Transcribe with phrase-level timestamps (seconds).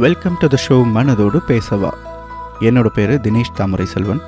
[0.00, 1.90] Welcome to the show மனதோடு பேசவா.
[2.66, 4.20] என்னோட பேர் தினேஷ் தாமரை செல்வன்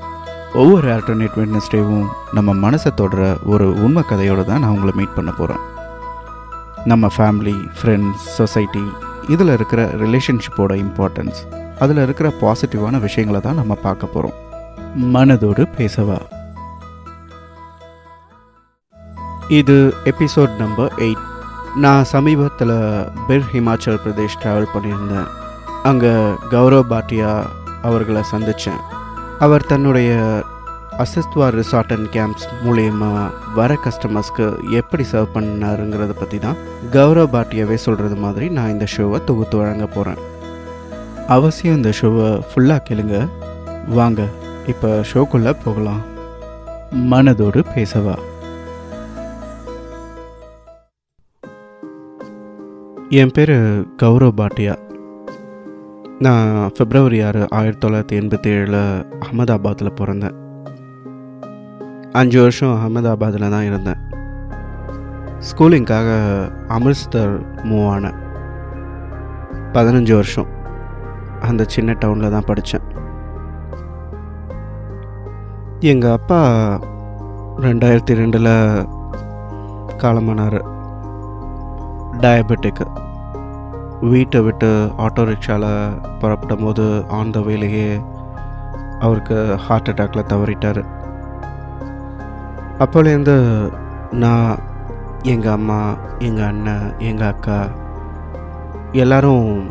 [0.63, 3.21] ஒவ்வொரு ஆல்டர்னேட் வெட்னஸ்டேவும் நம்ம மனசை தொடர
[3.53, 5.63] ஒரு உண்மை கதையோடு தான் நான் உங்களை மீட் பண்ண போகிறேன்
[6.91, 8.83] நம்ம ஃபேமிலி ஃப்ரெண்ட்ஸ் சொசைட்டி
[9.35, 11.39] இதில் இருக்கிற ரிலேஷன்ஷிப்போட இம்பார்ட்டன்ஸ்
[11.85, 14.37] அதில் இருக்கிற பாசிட்டிவான விஷயங்களை தான் நம்ம பார்க்க போகிறோம்
[15.15, 16.19] மனதோடு பேசவா.
[19.61, 19.79] இது
[20.13, 21.25] எபிசோட் நம்பர் எயிட்
[21.87, 22.77] நான் சமீபத்தில்
[23.31, 25.31] பிர் ஹிமாச்சல் பிரதேஷ் ட்ராவல் பண்ணியிருந்தேன்.
[25.89, 26.11] அங்கே
[26.51, 27.47] கௌரவ் பாட்டியா
[27.83, 28.83] அவர்களை சந்தித்தேன்
[29.39, 30.11] அவர் தன்னுடைய
[31.03, 36.57] அசிஸ்த்வா ரிசார்ட் அண்ட் கேம்ப்ஸ் மூலயமா வர கஸ்டமர்ஸ்க்கு எப்படி சர்வ் பண்ணாருங்கிறத பற்றி தான்
[36.93, 40.23] கௌரவ் பாட்டியாவே சொல்கிறது மாதிரி நான் இந்த ஷோவை தொகுத்து வழங்க போகிறேன்
[41.27, 43.29] அவசியம் இந்த ஷோவை ஃபுல்லாக கேளுங்க.
[43.89, 44.23] வாங்க
[44.67, 46.03] இப்போ ஷோக்குள்ளே போகலாம்.
[47.13, 48.17] மனதோடு பேசவா?
[53.09, 53.55] என் பேர்
[54.03, 54.84] கௌரவ் பாட்டியா.
[56.19, 60.35] நான் பிப்ரவரி ஆறு ஆயிரத்தி தொள்ளாயிரத்தி எண்பத்தி ஏழில் அகமதாபாத்தில் பிறந்தேன்.
[62.13, 63.97] அஞ்சு வருஷம் அகமதாபாத்தில் தான் இருந்தேன்.
[65.39, 66.09] ஸ்கூலிங்காக
[66.69, 68.15] அமிர்தர் மூவ் ஆனேன்.
[69.73, 70.47] பதினஞ்சு வருஷம்
[71.41, 72.83] அந்த சின்ன டவுனில் தான் படித்தேன்
[75.81, 76.43] எங்கள் அப்பா
[77.57, 78.87] ரெண்டாயிரத்தி ரெண்டில்
[79.99, 80.61] காலமானார்.
[82.21, 83.03] டயபெட்டிக்கு
[84.01, 88.01] வீட்டை விட்டு ஆட்டோ ரிக்ஷாவில் புறப்படும் போது ஆன் த வேலையே
[89.01, 90.85] அவருக்கு ஹார்ட் அட்டாக்ல தவறிட்டார்.
[92.79, 93.37] அப்போலேருந்து
[94.13, 94.59] நான்
[95.23, 97.69] எங்கள் அம்மா எங்கள் அண்ணன் எங்கள் அக்கா
[98.93, 99.71] எல்லாரும்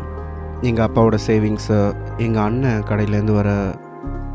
[0.60, 3.74] எங்கள் அப்பாவோட சேவிங்ஸை எங்கள் அண்ணன் கடையிலேருந்து வர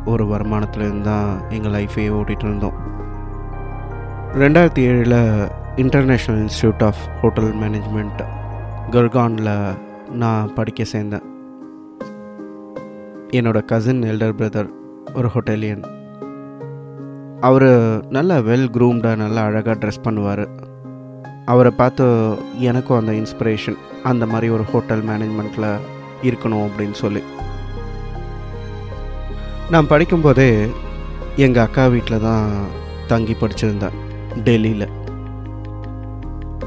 [0.06, 2.74] ஒரு வருமானத்துலேருந்து தான் எங்கள் லைஃபையே ஓட்டிகிட்டு இருந்தோம்
[4.38, 8.22] ரெண்டாயிரத்தி ஏழில் international institute of hotel management
[8.94, 9.50] கர்கானில்
[10.22, 11.26] நான் படிக்க சேர்ந்தேன்.
[13.38, 14.70] என்னோட கசின் எல்டர் பிரதர்
[15.18, 15.84] ஒரு ஹோட்டலியன்
[17.48, 17.68] அவர்
[18.16, 20.44] நல்ல வெல் க்ரூம்டாக நல்லா அழகாக ட்ரெஸ் பண்ணுவார்.
[21.52, 22.06] அவரை பார்த்து
[22.70, 23.78] எனக்கும் அந்த இன்ஸ்பிரேஷன்
[24.12, 25.70] அந்த மாதிரி ஒரு ஹோட்டல் மேனேஜ்மெண்ட்டில்
[26.30, 27.24] இருக்கணும் அப்படின்னு சொல்லி.
[29.74, 30.50] நான் படிக்கும்போதே
[31.46, 32.48] எங்கள் அக்கா வீட்டில் தான்
[33.12, 34.00] தங்கி படிச்சிருந்தேன்
[34.48, 34.88] டெல்லியில்.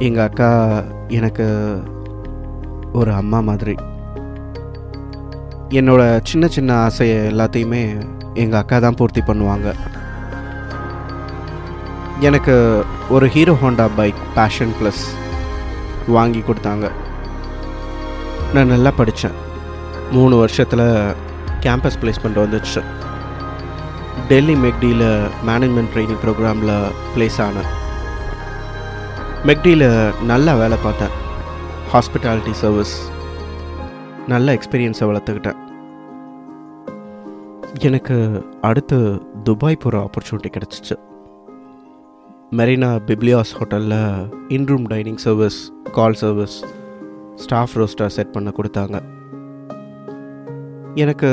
[0.08, 0.50] எங்கள் அக்கா
[1.18, 1.46] எனக்கு
[3.00, 3.74] ஒரு அம்மா மாதிரி.
[5.78, 7.82] என்னோட சின்ன சின்ன ஆசையை எல்லாத்தையுமே
[8.42, 9.68] எங்கள் அக்கா தான் பூர்த்தி பண்ணுவாங்க.
[12.28, 12.54] எனக்கு
[13.14, 15.04] ஒரு Hero Honda bike Passion Plus
[16.16, 16.86] வாங்கி கொடுத்தாங்க.
[18.54, 19.38] நான் நல்லா படித்தேன்
[20.16, 20.86] மூணு வருஷத்தில்
[21.64, 22.82] கேம்பஸ் பிளேஸ்மெண்ட் வந்துச்சு.
[24.30, 25.08] டெல்லி மெக்டியில்
[25.48, 26.74] மேனேஜ்மெண்ட் ட்ரைனிங் ப்ரோக்ராமில்
[27.14, 27.70] ப்ளேஸ் ஆனேன்.
[29.50, 29.88] மெக்டியில்
[30.32, 31.14] நல்லா வேலை பார்த்தேன்.
[31.92, 32.92] Hospitality service.
[34.32, 35.58] நல்ல எக்ஸ்பீரியன்ஸை வளர்த்துக்கிட்டேன்.
[37.88, 38.16] எனக்கு
[38.68, 38.98] அடுத்து
[39.48, 40.96] துபாய் போகிற ஆப்பர்ச்சுனிட்டி கிடச்சிச்சு.
[42.58, 43.98] மெரினா பிப்ளியாஸ் ஹோட்டலில்
[44.56, 45.58] in room dining service
[45.98, 46.56] call service
[47.44, 48.96] staff ரோஸ்டாக set பண்ண கொடுத்தாங்க.
[51.04, 51.30] எனக்கு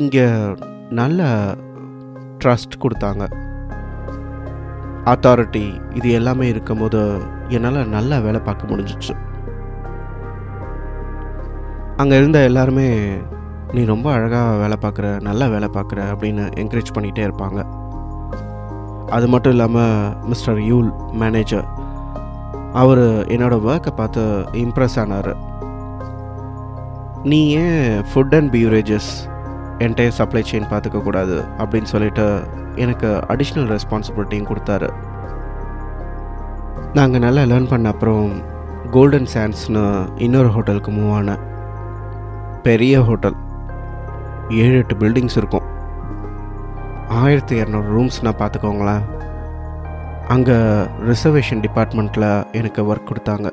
[0.00, 0.26] இங்கே
[1.02, 1.30] நல்ல
[2.44, 3.24] ட்ரஸ்ட் கொடுத்தாங்க.
[5.14, 7.00] அத்தாரிட்டி இது எல்லாமே இருக்கும்போது
[7.48, 9.14] என்னால் நல்லா வேலை பார்க்க முடிஞ்சிச்சு.
[12.02, 12.86] அங்கே இருந்த எல்லாருமே
[13.76, 17.60] நீ ரொம்ப அழகாக வேலை பார்க்குற நல்லா வேலை பார்க்குற அப்படின்னு என்கரேஜ் பண்ணிகிட்டே இருப்பாங்க.
[19.16, 20.90] அது மட்டும் இல்லாமல் மிஸ்டர் யூல்
[21.22, 21.66] மேனேஜர்
[22.82, 23.02] அவர்
[23.34, 24.22] என்னோடய ஒர்க்கை பார்த்து
[24.64, 25.32] இம்ப்ரெஸ் ஆனார்.
[27.22, 29.10] நீ ஏன் food and beverages
[29.86, 31.38] entire supply chain பார்த்துக்க கூடாது?
[31.58, 32.26] அப்படின்னு சொல்லிட்டு
[32.84, 34.90] எனக்கு அடிஷ்னல் ரெஸ்பான்சிபிலிட்டியும் கொடுத்தாரு.
[37.00, 38.28] நாங்கள் நல்லா லேர்ன் பண்ண அப்புறம்
[38.90, 39.84] கோல்டன் சாண்ட்ஸ்னு
[40.16, 41.42] இன்னொரு ஹோட்டலுக்கு மூவ் ஆனேன்.
[42.66, 43.36] பெரிய ஹோட்டல்.
[44.62, 45.66] ஏழு எட்டு பில்டிங்ஸ் இருக்கும்.
[47.22, 49.04] ஆயிரத்தி இரநூறு ரூம்ஸ்னால் பார்த்துக்கோங்களேன்.
[50.34, 50.56] அங்கே
[51.10, 52.26] ரிசர்வேஷன் டிபார்ட்மெண்ட்டில்
[52.58, 53.48] எனக்கு ஒர்க் கொடுத்தாங்க.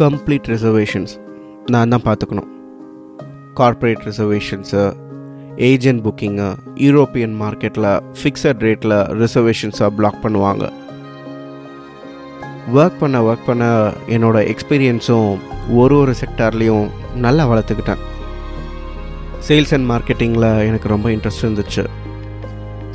[0.00, 1.14] கம்ப்ளீட் ரிசர்வேஷன்ஸ்
[1.74, 2.50] நான் தான் பார்த்துக்கணும்.
[3.60, 4.82] Corporate reservations
[5.70, 6.48] agent booking
[6.86, 7.90] European மார்க்கெட்டில்
[8.20, 10.64] ஃபிக்ஸட் ரேட்டில் ரிசர்வேஷன்ஸை பிளாக் பண்ணுவாங்க.
[12.80, 13.64] ஒர்க் பண்ண ஒர்க் பண்ண
[14.16, 15.30] என்னோடய எக்ஸ்பீரியன்ஸும்
[15.82, 16.86] ஒரு ஒரு செக்டார்லேயும்
[17.26, 18.02] நல்லா வளர்த்துக்கிட்டேன்.
[19.46, 21.84] சேல்ஸ் அண்ட் மார்க்கெட்டிங்கில் எனக்கு ரொம்ப இன்ட்ரெஸ்ட் இருந்துச்சு.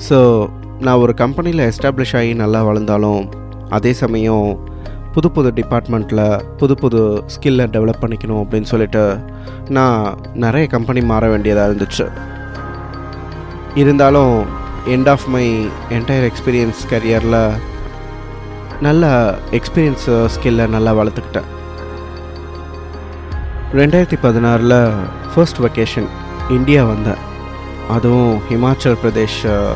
[0.08, 0.18] ஸோ
[0.86, 3.22] நான் ஒரு கம்பெனியில் எஸ்டாப்ளிஷ் ஆகி நல்லா வளர்ந்தாலும்
[3.78, 4.48] அதே சமயம்
[5.14, 6.24] புது புது டிபார்ட்மெண்ட்டில்
[6.60, 7.02] புது புது
[7.34, 9.04] ஸ்கில்லை டெவலப் பண்ணிக்கணும் அப்படின்னு சொல்லிட்டு
[9.78, 12.06] நான் நிறைய கம்பெனி மாற வேண்டியதாக இருந்துச்சு.
[13.82, 14.34] இருந்தாலும்
[14.96, 15.46] end of my
[15.98, 17.42] entire experience கரியரில்
[18.88, 19.06] நல்ல
[19.60, 21.50] எக்ஸ்பீரியன்ஸ் ஸ்கில்லை நல்லா வளர்த்துக்கிட்டேன்.
[23.74, 24.94] ரெண்டாயிரத்தி பதினாறில்
[25.36, 26.08] ஃபர்ஸ்ட் வெக்கேஷன்
[26.50, 27.20] இந்தியா வந்தேன்.
[27.90, 29.76] அதுவும் ஹிமாச்சல் பிரதேஷ்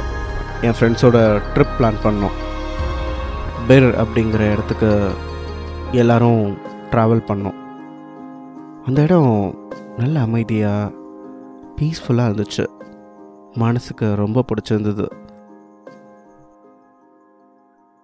[0.62, 2.38] என் ஃப்ரெண்ட்ஸோட ட்ரிப் பிளான் பண்ணோம்.
[3.68, 5.10] பெர் அப்படிங்கிற இடத்துக்கு
[5.92, 6.58] எல்லாரும்
[6.92, 7.54] ட்ராவல் பண்ணோம்.
[8.86, 9.56] அந்த இடம்
[9.98, 10.92] நல்ல அமைதியாக
[11.78, 12.66] பீஸ்ஃபுல்லாக இருந்துச்சு.
[13.54, 15.06] மனசுக்கு ரொம்ப பிடிச்சிருந்தது.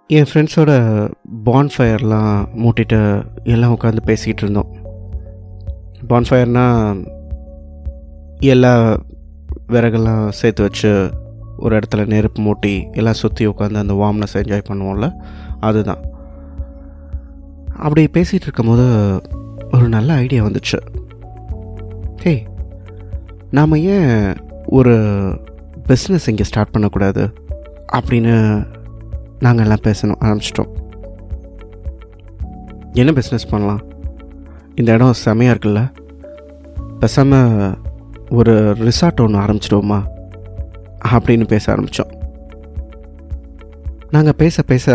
[0.08, 0.72] என் ஃப்ரெண்ட்ஸோட
[1.46, 4.88] பான்ஃபயர்லாம் மூட்டிட்டு எல்லாம் உட்காந்து பேசிகிட்டு இருந்தோம்.
[6.10, 7.08] பான்ஃபயர்னால்
[8.40, 8.72] எல்லா
[9.68, 11.12] விறகெல்லாம் சேர்த்து வச்சு
[11.58, 15.08] ஒரு இடத்துல நெருப்பு மூட்டி எல்லாம் சுற்றி உட்காந்து அந்த வார்ம்னஸ் என்ஜாய் பண்ணுவோம்ல
[15.60, 16.02] அதுதான்.
[17.78, 18.86] அப்படி பேசிகிட்டு இருக்கும்போது
[19.72, 20.80] ஒரு நல்ல ஐடியா வந்துச்சு.
[22.22, 22.46] ஹே
[23.52, 24.36] நாம் ஏன்
[24.66, 24.96] ஒரு
[25.88, 27.34] பிஸ்னஸ் இங்கே ஸ்டார்ட் பண்ணக்கூடாது
[27.94, 28.34] அப்படின்னு
[29.40, 30.72] நாங்கள் எல்லாம் பேசணும் ஆரம்பிச்சிட்டோம்.
[32.94, 33.82] என்ன பிஸ்னஸ் பண்ணலாம்?
[34.80, 35.82] இந்த இடம் செமையாக இருக்குல்ல?
[37.00, 37.78] பேசாமல்
[38.30, 40.04] ஒரு ரிசார்ட் ஒன்று ஆரம்பிச்சிடுவோமா?
[41.10, 42.12] அப்படின்னு பேச ஆரம்பித்தோம்
[44.10, 44.94] நாங்கள் பேச பேச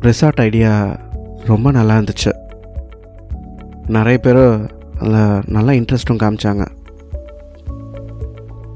[0.00, 1.00] ரிசார்ட் ஐடியா
[1.44, 2.32] ரொம்ப நல்லா இருந்துச்சு.
[3.86, 6.66] நிறைய பேர் அதில் நல்லா இன்ட்ரெஸ்ட்டும் காமிச்சாங்க.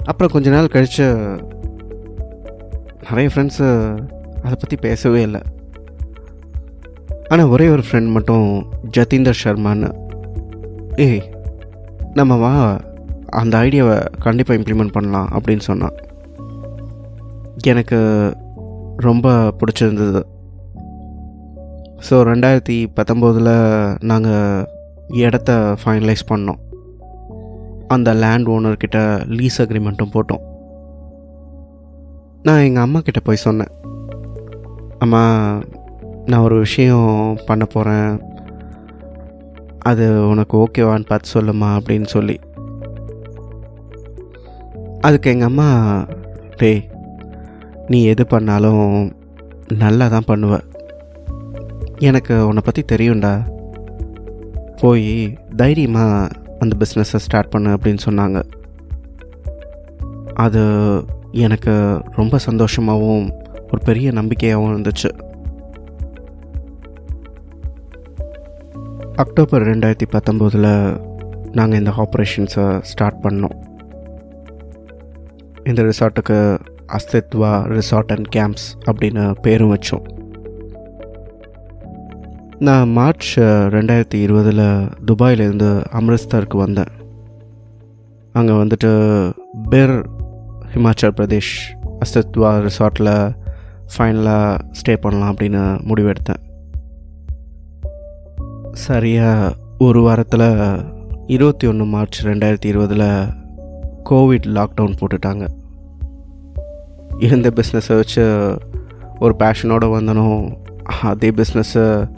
[0.05, 1.07] அப்புறம் கொஞ்ச நாள் கழித்து
[3.03, 3.69] நிறைய ஃப்ரெண்ட்ஸு
[4.43, 5.41] அதை பற்றி பேசவே இல்லை.
[7.33, 8.47] ஆனால் ஒரே ஒரு ஃப்ரெண்ட் மட்டும்
[8.97, 9.89] ஜதீந்தர் சர்மான்னு.
[11.07, 11.23] ஏய்
[12.19, 12.53] நம்ம வா
[13.41, 13.97] அந்த ஐடியாவை
[14.27, 15.97] கண்டிப்பாக இம்ப்ளிமெண்ட் பண்ணலாம் அப்படின்னு சொன்னான்.
[17.73, 17.99] எனக்கு
[19.07, 19.29] ரொம்ப
[19.59, 20.23] பிடிச்சிருந்தது.
[22.07, 23.55] ஸோ ரெண்டாயிரத்தி பத்தொம்போதில்
[24.11, 24.67] நாங்கள்
[25.25, 26.61] இடத்த ஃபைனலைஸ் பண்ணோம்.
[27.95, 28.99] அந்த லேண்ட் ஓனர்கிட்ட
[29.39, 30.45] லீஸ் அக்ரிமெண்ட்டும் போட்டோம்.
[32.47, 33.73] நான் எங்கள் அம்மா கிட்ட போய் சொன்னேன்.
[34.99, 35.23] அம்மா
[36.31, 38.23] நான் ஒரு விஷயம் பண்ண போகிறேன்
[39.79, 42.41] அது உனக்கு ஓகேவான்னு பார்த்து சொல்லுமா அப்படின்னு சொல்லி.
[45.01, 45.69] அதுக்கு எங்கள் அம்மா
[46.57, 46.91] டேய்
[47.87, 49.13] நீ எது பண்ணாலும்
[49.69, 50.61] நல்லா தான் பண்ணுவ.
[51.99, 53.33] எனக்கு உன்னை பற்றி தெரியும்டா.
[54.81, 56.29] போய் தைரியமாக
[56.59, 58.43] அந்த பிஸ்னஸை ஸ்டார்ட் பண்ணு அப்படின்னு சொன்னாங்க.
[60.35, 60.63] அது
[61.33, 63.31] எனக்கு ரொம்ப சந்தோஷமாகவும்
[63.73, 65.28] ஒரு பெரிய நம்பிக்கையாகவும் இருந்துச்சு.
[69.23, 71.01] அக்டோபர் ரெண்டாயிரத்தி பத்தொம்போதில்
[71.53, 73.57] நாங்கள் இந்த ஆப்ரேஷன்ஸை ஸ்டார்ட் பண்ணோம்.
[75.65, 76.59] இந்த ரிசார்ட்டுக்கு
[76.97, 80.05] அஸ்தித்வா ரிசார்ட் அண்ட் கேம்ப்ஸ் அப்படின்னு பேரும் வச்சோம்.
[82.59, 83.39] நான் மார்ச்
[83.77, 84.65] ரெண்டாயிரத்தி இருபதில்
[85.07, 85.71] துபாயிலேருந்து
[86.01, 86.93] அம்ரிஸ்தருக்கு வந்தேன்.
[88.33, 88.93] அங்கே வந்துட்டு
[89.71, 89.97] பெர்
[90.75, 91.55] ஹிமாச்சல் பிரதேஷ்
[92.05, 93.15] அஸ்தித்வா ரிசார்ட்டில்
[93.95, 96.43] ஃபைனலாக ஸ்டே பண்ணலாம் அப்படின்னு முடிவெடுத்தேன்.
[98.79, 100.81] சரியாக ஒரு வாரத்தில்
[101.27, 103.29] இருபத்தி ஒன்று மார்ச் ரெண்டாயிரத்தி இருபதில்
[104.11, 105.49] கோவிட் லாக்டவுன் போட்டுட்டாங்க.
[107.19, 108.57] இருந்த பிஸ்னஸை வச்சு
[109.19, 112.11] ஒரு பேஷனோடு வந்தனோ அதே பிஸ்னஸ்ஸு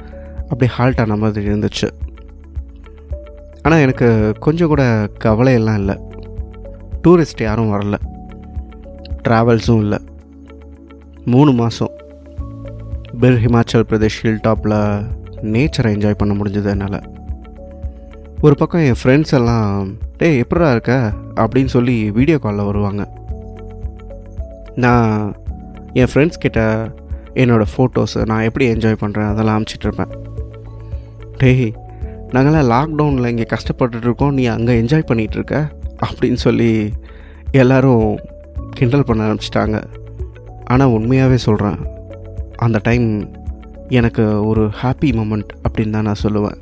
[0.43, 1.91] அப்படியே ஹால்ட் ஆன மாதிரி இருந்துச்சு.
[3.63, 5.99] ஆனால் எனக்கு கொஞ்சம் கூட கவலையெல்லாம் இல்லை.
[7.09, 7.95] டூரிஸ்ட் யாரும் வரல.
[9.29, 9.99] ட்ராவல்ஸும் இல்லை.
[11.25, 11.93] மூணு மாதம்
[13.21, 17.01] பெர் ஹிமாச்சல் பிரதேஷ் ஹில் டாப்பில் நேச்சரை என்ஜாய் பண்ண முடிஞ்சது என்னால்.
[18.41, 21.13] ஒரு பக்கம் என் ஃப்ரெண்ட்ஸ் எல்லாம் டேய் எப்படா இருக்க?
[21.35, 23.09] அப்படின்னு சொல்லி வீடியோ காலில் வருவாங்க.
[24.75, 25.35] நான்
[25.93, 26.89] என் ஃப்ரெண்ட்ஸ் கிட்ட
[27.35, 30.13] என்னோடய ஃபோட்டோஸை நான் எப்படி என்ஜாய் பண்ணுறேன் அதெல்லாம் அனுப்பிச்சிட்ருப்பேன்
[31.37, 31.73] டேய்
[32.29, 35.69] நாங்களாம் லாக்டவுனில் இங்கே கஷ்டப்பட்டுட்ருக்கோம் நீ அங்கே என்ஜாய் பண்ணிகிட்டு இருக்க?
[36.07, 36.93] அப்படின்னு சொல்லி
[37.53, 38.19] எல்லோரும்
[38.71, 39.83] கிண்டல் பண்ண ஆரம்பிச்சிட்டாங்க.
[40.65, 41.77] ஆனால் உண்மையாகவே சொல்கிறேன்
[42.57, 43.31] அந்த டைம்
[43.91, 46.59] எனக்கு ஒரு ஹாப்பி மூமெண்ட் அப்படின்னு தான் நான் சொல்லுவேன்.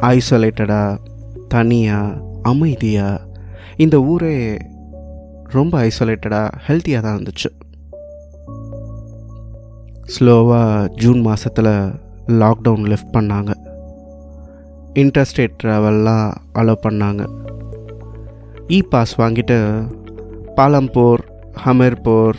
[0.00, 0.98] ஐசோலேட்டடாக
[1.48, 3.20] தனியாக அமைதியாக
[3.76, 4.56] இந்த ஊரே
[5.56, 7.50] ரொம்ப ஐசோலேட்டடாக ஹெல்த்தியாக தான் இருந்துச்சு.
[10.14, 11.74] ஸ்லோவாக ஜூன் மாதத்தில்
[12.40, 13.52] லாக்டவுன் லிஃப்ட் பண்ணாங்க.
[14.94, 17.22] இன்டர்ஸ்டேட் ட்ராவல்லாம் அலோவ் பண்ணாங்க.
[18.68, 19.58] இ பாஸ் வாங்கிட்டு
[20.56, 21.22] பாலம்பூர்
[21.64, 22.36] ஹமீர்பூர்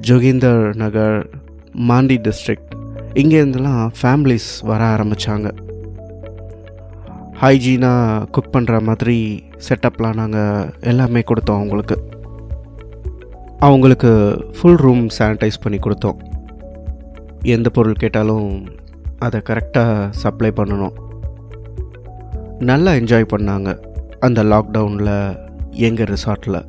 [0.00, 1.18] ஜோகிந்தர் நகர்
[1.88, 2.71] மாண்டி டிஸ்ட்ரிக்ட்
[3.14, 5.48] இங்கேருந்துலாம் ஃபேமிலிஸ் வர ஆரம்பித்தாங்க
[7.40, 11.96] ஹைஜீனாக குக் பண்ணுற மாதிரி செட்டப்லாம் நாங்கள் எல்லாமே கொடுத்தோம் அவங்களுக்கு.
[13.58, 14.10] அவங்களுக்கு
[14.56, 16.18] ஃபுல் ரூம் சானிடைஸ் பண்ணி கொடுத்தோம்.
[17.42, 18.66] எந்த பொருள் கேட்டாலும்
[19.18, 20.94] அதை கரெக்டாக சப்ளை பண்ணணும்.
[22.58, 23.78] நல்லா என்ஜாய் பண்ணாங்க
[24.20, 25.38] அந்த லாக்டவுனில்
[25.70, 26.66] எங்கள் ரிசார்ட்டில்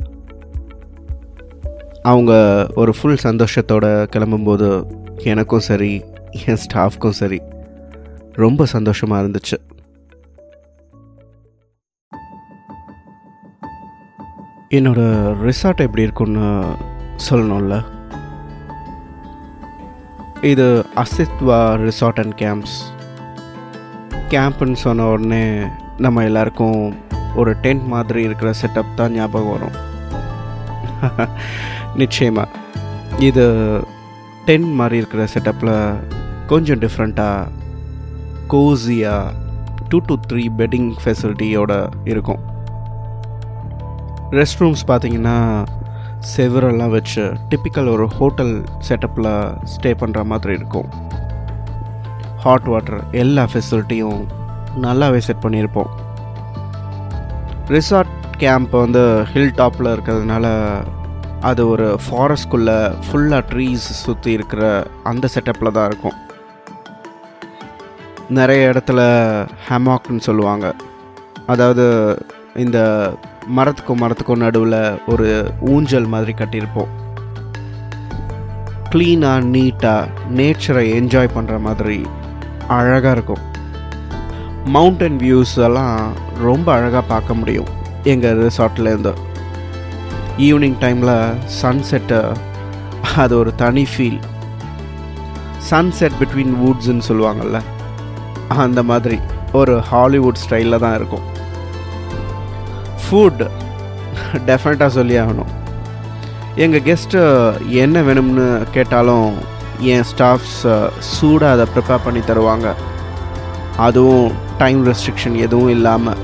[2.02, 2.34] அவங்க
[2.76, 4.86] ஒரு ஃபுல் சந்தோஷத்தோடு கிளம்பும்போது
[5.24, 7.42] எனக்கும் சரி என் ஸ்டாஃப்க்கும் சரி.
[8.32, 9.58] ரொம்ப சந்தோஷமாக இருந்துச்சு.
[14.70, 16.64] என்னோடய ரிசார்ட் எப்படி இருக்கும்னு
[17.30, 17.86] சொல்லணும்ல?
[20.42, 22.78] இது அசித்வா ரிசார்ட் அண்ட் கேம்ப்ஸ்
[24.30, 26.96] கேம்ப்னு சொன்ன உடனே நம்ம எல்லாருக்கும்
[27.36, 29.92] ஒரு டென்ட் மாதிரி இருக்கிற செட்டப் தான் ஞாபகம் வரும்.
[31.96, 32.50] நிச்சயமாக
[33.20, 33.48] இது
[34.46, 35.96] டென்ட் மாதிரி இருக்கிற செட்டப்பில்
[36.52, 37.52] கொஞ்சம் டிஃப்ரெண்ட்டாக
[38.54, 39.34] கோஸியாக
[39.90, 41.74] டூ டு த்ரீ பெட்டிங் ஃபெசிலிட்டியோட
[42.12, 42.42] இருக்கும்.
[44.40, 45.38] ரெஸ்ட் ரூம்ஸ் பார்த்தீங்கன்னா
[46.34, 48.54] செவரெல்லாம் வச்சு டிப்பிக்கல் ஒரு ஹோட்டல்
[48.88, 49.32] செட்டப்பில்
[49.74, 50.90] ஸ்டே பண்ணுற மாதிரி இருக்கும்.
[52.46, 54.22] ஹாட் வாட்டர் எல்லா ஃபெசிலிட்டியும்
[54.86, 55.92] நல்லாவே செட் பண்ணியிருப்போம்.
[57.76, 60.46] ரிசார்ட் கேம்ப் வந்து ஹில் டாப்பில் இருக்கிறதுனால
[61.50, 64.64] அது ஒரு ஃபாரஸ்ட்குள்ளே ஃபுல்லாக ட்ரீஸ் சுற்றி இருக்கிற
[65.12, 66.18] அந்த செட்டப்பில் தான் இருக்கும்.
[68.30, 69.02] நிறைய இடத்துல
[69.70, 70.76] ஹேமாக்னு சொல்லுவாங்க.
[71.48, 71.86] அதாவது
[72.56, 72.80] இந்த
[73.58, 76.92] மரத்துக்கும் மரத்துக்கும் நடுவில் ஒரு ஊஞ்சல் மாதிரி கட்டியிருப்போம்.
[78.92, 82.06] க்ளீனாக நீட்டாக நேச்சரை என்ஜாய் பண்ணுற மாதிரி
[82.68, 83.52] அழகாக இருக்கும்.
[84.66, 87.68] மவுண்டன் வியூஸ் எல்லாம் ரொம்ப அழகாக பார்க்க முடியும்
[88.04, 89.14] எங்கள் ரிசார்ட்லேருந்து
[90.38, 92.36] ஈவினிங் டைமில் சன்செட்டை
[93.16, 94.20] அது ஒரு தனி ஃபீல்
[95.72, 97.62] சன்செட் பிட்வீன் வூட்ஸுன்னு சொல்லுவாங்கள்ல
[98.68, 99.18] அந்த மாதிரி
[99.60, 101.26] ஒரு ஹாலிவுட் ஸ்டைலில் தான் இருக்கும்.
[103.04, 103.44] ஃபுட்
[104.50, 105.52] டெஃபினட்டாக சொல்லி ஆகணும்.
[106.64, 107.22] எங்கள் கெஸ்ட்டு
[107.84, 109.30] என்ன வேணும்னு கேட்டாலும்
[109.94, 110.60] என் ஸ்டாஃப்ஸ்
[111.14, 112.68] சூடாக அதை ப்ரிப்பேர் பண்ணி தருவாங்க.
[113.88, 114.28] அதுவும்
[114.62, 116.22] டைம் ரெஸ்ட்ரிக்ஷன் எதுவும் இல்லாமல்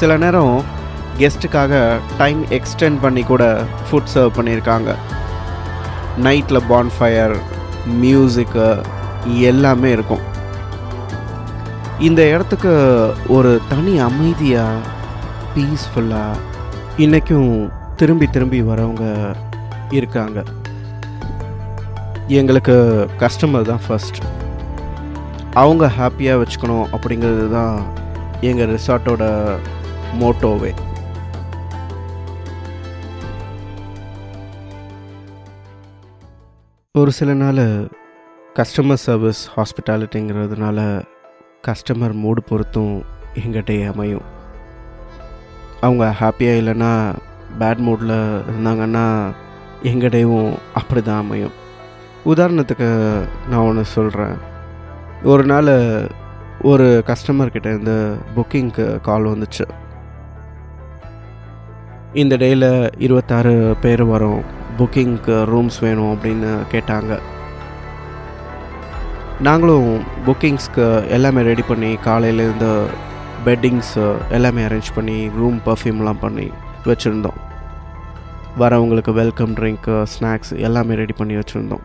[0.00, 0.56] சில நேரம்
[1.20, 1.72] கெஸ்ட்டுக்காக
[2.20, 3.44] டைம் எக்ஸ்டெண்ட் பண்ணி கூட
[3.86, 4.90] ஃபுட் சர்வ் பண்ணியிருக்காங்க
[6.26, 7.34] நைட்டில் பான்ஃபயர்
[8.02, 8.66] மியூசிக்கு
[9.50, 10.22] எல்லாமே இருக்கும்.
[12.00, 12.72] இந்த இடத்துக்கு
[13.28, 14.80] ஒரு தனி அமைதியாக
[15.54, 16.40] பீஸ்ஃபுல்லாக
[16.96, 19.34] இன்றைக்கும் திரும்பி திரும்பி வரவங்க
[19.90, 20.44] இருக்காங்க.
[22.28, 22.74] எங்களுக்கு
[23.20, 24.20] கஸ்டமர் தான் ஃபஸ்ட்
[25.54, 27.92] அவங்க ஹாப்பியாக வச்சுக்கணும் அப்படிங்கிறது தான்
[28.40, 29.24] எங்கள் ரிசார்ட்டோட
[30.20, 30.74] மோட்டோவே
[36.94, 37.90] ஒரு சில நாள்
[38.56, 41.02] கஸ்டமர் சர்வீஸ் ஹாஸ்பிட்டாலிட்டிங்கிறதுனால
[41.68, 43.02] கஸ்டமர் மூடு பொறுத்தும்
[43.34, 44.22] எங்கிட்டே அமையும்.
[45.80, 47.14] அவங்க ஹாப்பியாக இல்லைன்னா
[47.58, 49.32] பேட் மூடில் இருந்தாங்கன்னா
[49.82, 51.54] எங்கிட்டையும் அப்படி தான் அமையும்.
[52.24, 52.88] உதாரணத்துக்கு
[53.50, 54.34] நான் ஒன்று சொல்கிறேன்
[55.22, 55.70] ஒரு நாள்
[56.62, 59.64] ஒரு கஸ்டமர்கிட்ட இருந்து புக்கிங்க்கு கால் வந்துச்சு.
[62.12, 64.42] இந்த டேயில் இருபத்தாறு பேர் வரும்.
[64.78, 67.18] புக்கிங்க்கு ரூம்ஸ் வேணும் அப்படின்னு கேட்டாங்க.
[69.42, 72.84] நாங்களும் புக்கிங்ஸ்க்கு எல்லாமே ரெடி பண்ணி காலையிலேருந்து
[73.44, 76.50] பெட்டிங்ஸு எல்லாமே அரேஞ்ச் பண்ணி ரூம் பர்ஃப்யூம்லாம் பண்ணி
[76.84, 77.38] வச்சுருந்தோம்.
[78.58, 81.80] வரவங்களுக்கு வெல்கம் ட்ரிங்க்கு ஸ்நாக்ஸ் எல்லாமே ரெடி பண்ணி வச்சுருந்தோம்.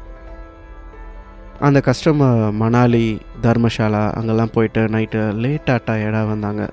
[1.60, 6.70] அந்த கஸ்டமர் மணாலி தர்மசாலா அங்கெல்லாம் போயிட்டு நைட்டு லேட்டாக டயர்டாக வந்தாங்க.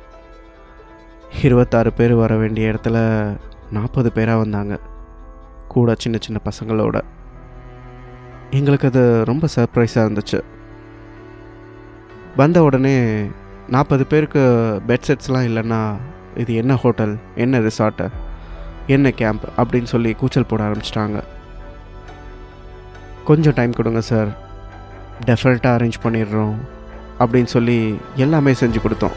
[1.42, 3.26] இருபத்தாறு பேர் வர வேண்டிய இடத்துல
[3.70, 4.78] நாற்பது பேராக வந்தாங்க.
[5.68, 7.00] கூட சின்ன சின்ன பசங்களோட.
[8.50, 10.40] எங்களுக்கு அது ரொம்ப சர்ப்ரைஸாக இருந்துச்சு.
[12.36, 12.94] வந்த உடனே
[13.68, 14.40] நாற்பது பேருக்கு
[14.88, 15.96] பெட் செட்ஸ்லாம் இல்லைன்னா
[16.36, 18.06] இது என்ன ஹோட்டல் என்ன ரிசார்ட்டு
[18.86, 21.22] என்ன கேம்ப் அப்படின்னு சொல்லி கூச்சல் போட ஆரம்பிச்சிட்டாங்க.
[23.24, 24.28] கொஞ்சம் டைம் கொடுங்க சார்
[25.26, 26.56] டெஃபரெண்ட்டாக அரேஞ்ச் பண்ணிடுறோம்
[27.18, 29.16] அப்படின்னு சொல்லி எல்லாமே செஞ்சு கொடுத்தோம்.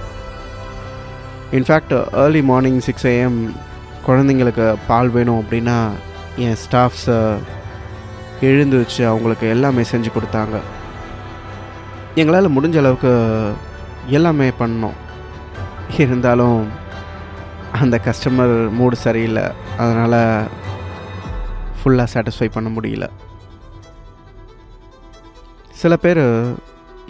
[1.51, 3.41] In fact early morning six AM
[4.07, 5.89] குழந்தைங்களுக்கு பால் வேணும் அப்படின்னா
[6.35, 7.37] என் ஸ்டாஃப்ஸை
[8.41, 10.57] எழுந்து வச்சு அவங்களுக்கு எல்லாமே செஞ்சு கொடுத்தாங்க.
[12.19, 13.11] எங்களால் முடிஞ்ச அளவுக்கு
[14.17, 14.97] எல்லாமே பண்ணோம்.
[16.03, 16.59] இருந்தாலும்
[17.81, 19.43] அந்த கஸ்டமர் மூடு சரியில்லை.
[19.77, 20.19] அதனால்
[21.77, 23.07] ஃபுல்லாக சாட்டிஸ்ஃபை பண்ண முடியல.
[25.81, 26.23] சில பேர்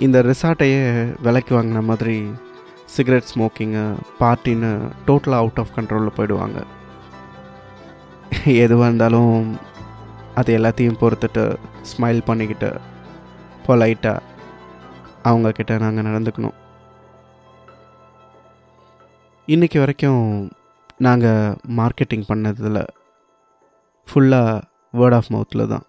[0.05, 0.81] இந்த ரிசார்ட்டையே
[1.25, 2.17] விலைக்கு வாங்கின மாதிரி
[2.95, 3.85] சிகரெட் ஸ்மோக்கிங்கு
[4.19, 4.71] பார்ட்டின்னு
[5.07, 6.59] டோட்டலாக அவுட் ஆஃப் கண்ட்ரோலில் போயிடுவாங்க.
[8.63, 9.59] எதுவாக இருந்தாலும்
[10.35, 11.45] அது எல்லாத்தையும் பொறுத்துட்டு
[11.91, 12.71] ஸ்மைல் பண்ணிக்கிட்டு
[13.67, 14.23] பொலைட்டாக
[15.29, 16.57] அவங்கக்கிட்ட நாங்கள் நடந்துக்கணும்.
[19.53, 20.24] இன்றைக்கி வரைக்கும்
[21.05, 22.81] நாங்கள் மார்க்கெட்டிங் பண்ணதில்
[24.07, 24.55] ஃபுல்லாக
[25.00, 25.86] வேர்ட் ஆஃப் மவுத்தில் தான்.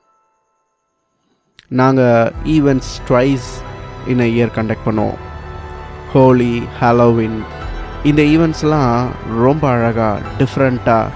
[1.80, 3.48] நாங்கள் events twice
[4.12, 5.18] in a year conduct பண்ணுவோம்.
[6.12, 7.38] ஹோலி ஹாலோவின்
[8.10, 9.08] இந்த ஈவெண்ட்ஸ்லாம்
[9.44, 11.14] ரொம்ப அழகாக டிஃப்ரெண்ட்டாக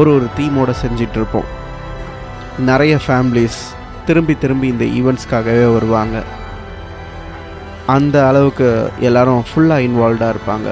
[0.00, 1.50] ஒரு ஒரு தீமோடு செஞ்சிட்ருப்போம்
[2.70, 3.60] நிறைய ஃபேமிலிஸ்
[4.08, 6.16] திரும்பி திரும்பி இந்த ஈவெண்ட்ஸ்க்காகவே வருவாங்க.
[7.86, 10.68] அந்த அளவுக்கு எல்லாரும் ஃபுல்லாக இன்வால்வ்டாக இருப்பாங்க.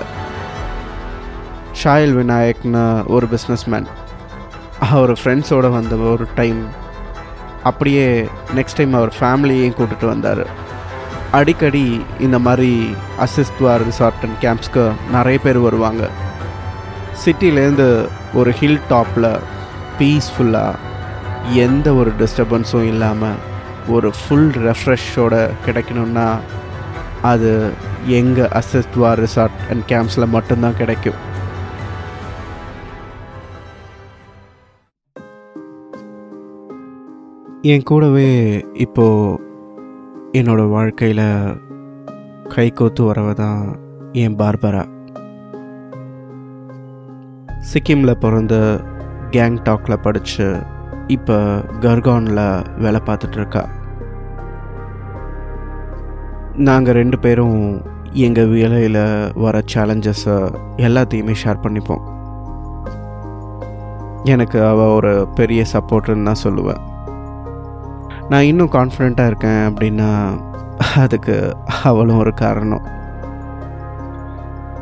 [1.82, 3.86] ஷாயல் விநாயக்னு ஒரு பிஸ்னஸ்மேன்
[4.78, 6.60] அவர் ஃப்ரெண்ட்ஸோடு வந்த ஒரு டைம்
[7.62, 8.06] அப்படியே
[8.54, 10.44] நெக்ஸ்ட் டைம் அவர் ஃபேமிலியையும் கூட்டிகிட்டு வந்தார்.
[11.38, 12.94] அடிக்கடி இந்த மாதிரி
[13.26, 16.08] அசிஸ்துவார் ரிசார்ட் அண்ட் கேம்ப்ஸ்க்கு நிறைய பேர் வருவாங்க.
[17.24, 19.30] சிட்டிலேருந்து ஒரு ஹில் டாப்பில்
[19.98, 20.78] பீஸ்ஃபுல்லாக
[21.66, 23.40] எந்த ஒரு டிஸ்டர்பன்ஸும் இல்லாமல்
[23.88, 26.26] ஒரு ஃபுல் ரெஃப்ரெஷோட கிடைக்கணுன்னா
[27.22, 27.72] அது
[28.06, 31.20] எங்கள் அசிஸ்ட்வார் ரிசார்ட் அண்ட் கேம்ப்ஸில் மட்டும்தான் கிடைக்கும்.
[37.62, 38.28] என் கூடவே
[38.74, 39.38] இப்போது
[40.32, 41.56] என்னோடய வாழ்க்கையில்
[42.48, 43.78] கை கோத்து வரவ தான்
[44.12, 44.84] என் பார்பரா
[47.72, 48.80] சிக்கிமில் பிறந்த
[49.30, 50.60] கேங்டாக்கில் படித்து
[51.06, 51.36] இப்போ
[51.80, 53.81] கர்கானில் வேலை பார்த்துட்ருக்கா
[56.56, 57.82] நாங்கள் ரெண்டு பேரும்
[58.12, 60.36] எங்கள் வேலையில் வர சேலஞ்சஸை
[60.76, 62.02] எல்லாத்தையுமே ஷேர் பண்ணிப்போம்.
[64.24, 66.82] எனக்கு அவள் ஒரு பெரிய சப்போர்ட்டுன்னு தான் சொல்லுவேன்
[68.28, 70.10] நான் இன்னும் கான்ஃபிடெண்ட்டாக இருக்கேன் அப்படின்னா
[70.96, 72.84] அதுக்கு அவளும் ஒரு காரணம்.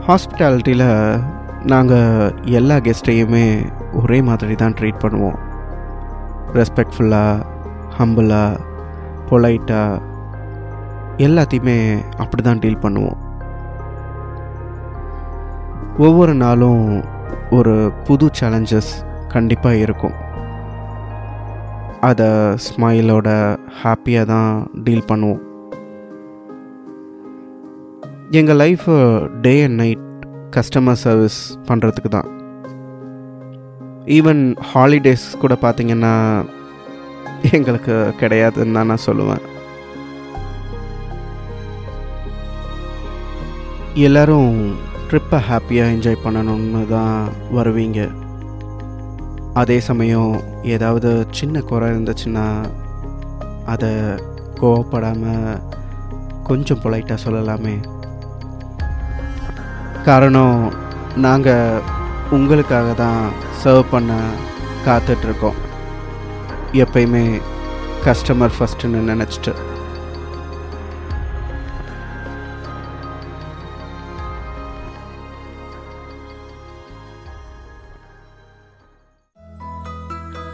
[0.09, 1.23] ஹாஸ்பிட்டாலிட்டியில்
[1.62, 5.39] நாங்கள் எல்லா கெஸ்ட்டையுமே ஒரே மாதிரி தான் ட்ரீட் பண்ணுவோம்.
[6.55, 7.45] ரெஸ்பெக்ட்ஃபுல்லாக
[7.99, 8.61] ஹம்பிளாக
[9.31, 10.00] பொலைட்டாக
[11.27, 11.77] எல்லாத்தையுமே
[12.23, 13.19] அப்படி தான் டீல் பண்ணுவோம்.
[16.07, 16.85] ஒவ்வொரு நாளும்
[17.57, 17.75] ஒரு
[18.07, 18.91] புது சேலஞ்சஸ்
[19.35, 20.17] கண்டிப்பாக இருக்கும்.
[22.09, 22.29] அதை
[22.67, 23.29] ஸ்மைலோட
[23.81, 24.53] ஹாப்பியாக தான்
[24.85, 25.43] டீல் பண்ணுவோம்.
[28.41, 28.87] எங்கள் life
[29.47, 30.07] day and night
[30.57, 32.29] customer service பண்ணுறதுக்கு தான்.
[34.19, 36.15] ஈவன் ஹாலிடேஸ் கூட பார்த்திங்கன்னா
[37.57, 39.43] எங்களுக்கு கிடையாதுன்னு தான் நான் சொல்லுவேன்.
[43.94, 44.76] எல்லோரும்
[45.11, 48.11] ட்ரிப்பை ஹாப்பியாக என்ஜாய் பண்ணணும்னு தான் வருவீங்க.
[49.55, 52.64] அதே சமயம் ஏதாவது சின்ன குறை இருந்துச்சுன்னா
[53.66, 53.88] அதை
[54.61, 55.61] கோவப்படாமல்
[56.44, 57.76] கொஞ்சம் பொலைட்டாக சொல்லலாமே.
[60.05, 60.72] காரணம்
[61.16, 61.81] நாங்கள்
[62.31, 63.31] உங்களுக்காக தான்
[63.64, 64.20] சர்வ் பண்ண
[64.87, 65.59] காத்துட்ருக்கோம்
[66.72, 67.40] எப்பயுமே
[68.05, 69.68] கஸ்டமர் ஃபஸ்ட்டுன்னு நினச்சிட்டு.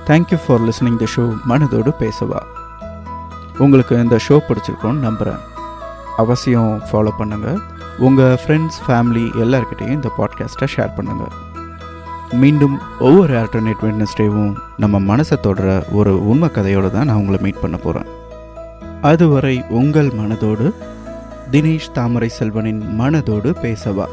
[0.08, 2.40] Thank you for listening the show மனதோடு பேசவா.
[3.58, 5.40] உங்களுக்கு இந்த ஷோ பிடிச்சிருக்கோன்னு நம்புகிறேன்
[6.16, 7.58] அவசியம் ஃபாலோ பண்ணுங்கள்
[7.98, 11.32] உங்கள் ஃப்ரெண்ட்ஸ் ஃபேமிலி எல்லாருக்கிட்டேயும் இந்த பாட்காஸ்ட்டை ஷேர் பண்ணுங்கள்
[12.42, 17.76] மீண்டும் ஒவ்வொரு ஆல்டர்னேட் வெட்னஸ்டேவும் நம்ம மனசை தொடர ஒரு உண்மை கதையோடு தான் நான் உங்களை மீட் பண்ண
[17.76, 18.08] போகிறேன்
[19.00, 20.68] அதுவரை உங்கள் மனதோடு
[21.50, 24.06] தினேஷ் தாமரை செல்வனின் மனதோடு பேசவா.